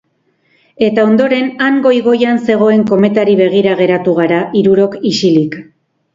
[0.85, 5.63] Eta ondoren han goi goian zegoen kometari begira geratu gara, hirurok, isilik